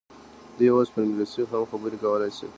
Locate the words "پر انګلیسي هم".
0.93-1.63